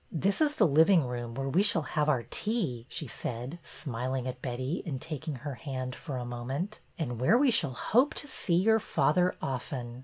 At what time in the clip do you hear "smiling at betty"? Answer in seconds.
3.63-4.81